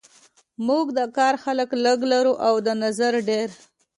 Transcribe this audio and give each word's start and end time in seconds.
موږ 0.67 0.85
د 0.97 0.99
کار 1.17 1.35
خلک 1.43 1.69
لږ 1.85 1.99
لرو 2.11 2.33
او 2.47 2.55
د 2.65 2.67
نظر 2.83 3.13
ډیر 3.29 3.49